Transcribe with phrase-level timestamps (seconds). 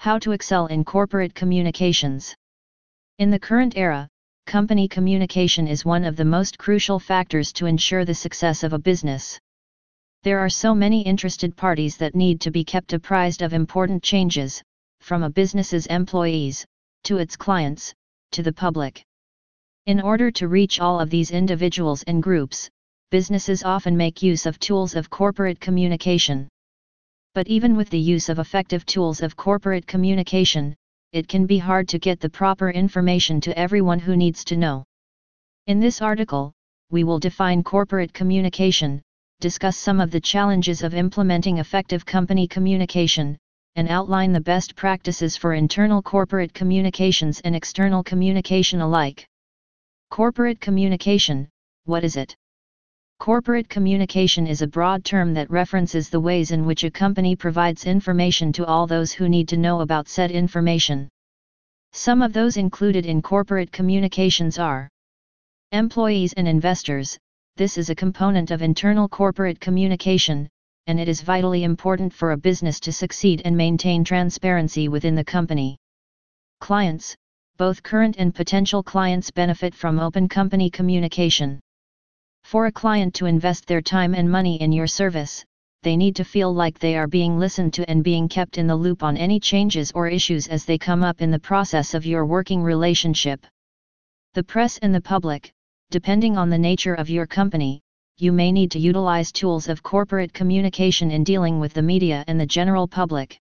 [0.00, 2.34] How to excel in corporate communications.
[3.18, 4.08] In the current era,
[4.46, 8.78] company communication is one of the most crucial factors to ensure the success of a
[8.78, 9.38] business.
[10.22, 14.62] There are so many interested parties that need to be kept apprised of important changes,
[15.02, 16.64] from a business's employees,
[17.04, 17.92] to its clients,
[18.32, 19.02] to the public.
[19.84, 22.70] In order to reach all of these individuals and groups,
[23.10, 26.48] businesses often make use of tools of corporate communication.
[27.32, 30.74] But even with the use of effective tools of corporate communication,
[31.12, 34.84] it can be hard to get the proper information to everyone who needs to know.
[35.68, 36.52] In this article,
[36.90, 39.00] we will define corporate communication,
[39.38, 43.38] discuss some of the challenges of implementing effective company communication,
[43.76, 49.24] and outline the best practices for internal corporate communications and external communication alike.
[50.10, 51.48] Corporate communication,
[51.84, 52.34] what is it?
[53.20, 57.84] Corporate communication is a broad term that references the ways in which a company provides
[57.84, 61.06] information to all those who need to know about said information.
[61.92, 64.88] Some of those included in corporate communications are
[65.70, 67.18] employees and investors.
[67.56, 70.48] This is a component of internal corporate communication,
[70.86, 75.22] and it is vitally important for a business to succeed and maintain transparency within the
[75.22, 75.76] company.
[76.60, 77.14] Clients,
[77.58, 81.60] both current and potential clients benefit from open company communication.
[82.50, 85.44] For a client to invest their time and money in your service,
[85.84, 88.74] they need to feel like they are being listened to and being kept in the
[88.74, 92.26] loop on any changes or issues as they come up in the process of your
[92.26, 93.46] working relationship.
[94.34, 95.52] The press and the public,
[95.92, 97.82] depending on the nature of your company,
[98.18, 102.40] you may need to utilize tools of corporate communication in dealing with the media and
[102.40, 103.38] the general public.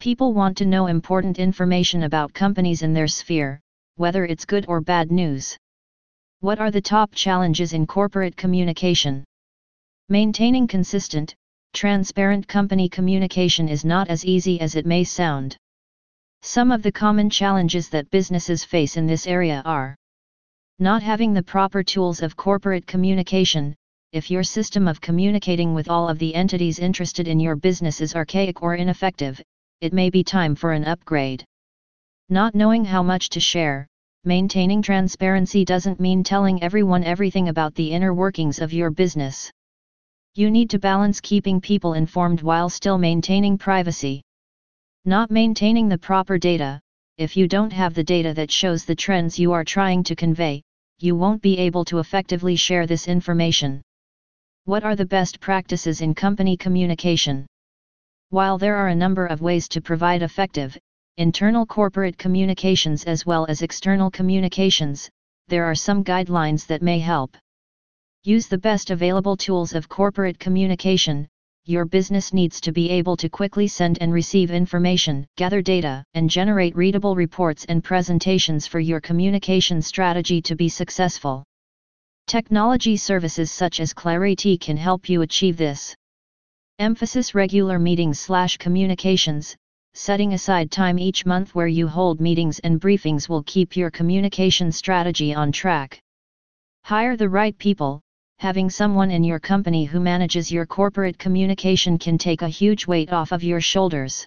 [0.00, 3.58] People want to know important information about companies in their sphere,
[3.96, 5.56] whether it's good or bad news.
[6.40, 9.24] What are the top challenges in corporate communication?
[10.08, 11.34] Maintaining consistent,
[11.72, 15.56] transparent company communication is not as easy as it may sound.
[16.42, 19.96] Some of the common challenges that businesses face in this area are
[20.78, 23.74] not having the proper tools of corporate communication.
[24.12, 28.14] If your system of communicating with all of the entities interested in your business is
[28.14, 29.42] archaic or ineffective,
[29.80, 31.44] it may be time for an upgrade.
[32.28, 33.88] Not knowing how much to share,
[34.24, 39.50] maintaining transparency doesn't mean telling everyone everything about the inner workings of your business.
[40.34, 44.22] You need to balance keeping people informed while still maintaining privacy.
[45.04, 46.80] Not maintaining the proper data,
[47.16, 50.62] if you don't have the data that shows the trends you are trying to convey,
[50.98, 53.82] you won't be able to effectively share this information.
[54.64, 57.46] What are the best practices in company communication?
[58.30, 60.76] While there are a number of ways to provide effective,
[61.18, 65.10] internal corporate communications as well as external communications,
[65.48, 67.36] there are some guidelines that may help.
[68.22, 71.26] Use the best available tools of corporate communication.
[71.64, 76.30] Your business needs to be able to quickly send and receive information, gather data, and
[76.30, 81.42] generate readable reports and presentations for your communication strategy to be successful.
[82.28, 85.96] Technology services such as Clariti can help you achieve this.
[86.78, 89.56] Emphasis regular meetings slash communications,
[89.94, 94.70] setting aside time each month where you hold meetings and briefings will keep your communication
[94.70, 96.00] strategy on track.
[96.84, 98.00] Hire the right people,
[98.38, 103.12] having someone in your company who manages your corporate communication can take a huge weight
[103.12, 104.26] off of your shoulders.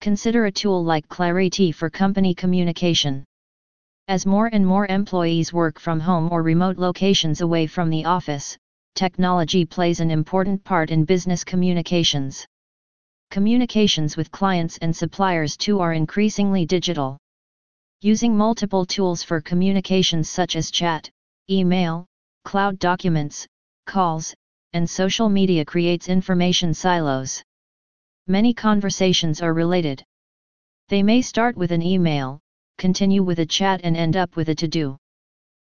[0.00, 3.24] Consider a tool like Clariti for company communication.
[4.08, 8.56] As more and more employees work from home or remote locations away from the office,
[8.94, 12.46] technology plays an important part in business communications.
[13.38, 17.16] Communications with clients and suppliers too are increasingly digital.
[18.00, 21.08] Using multiple tools for communications such as chat,
[21.48, 22.04] email,
[22.44, 23.46] cloud documents,
[23.86, 24.34] calls,
[24.72, 27.40] and social media creates information silos.
[28.26, 30.02] Many conversations are related.
[30.88, 32.40] They may start with an email,
[32.76, 34.96] continue with a chat and end up with a to-do.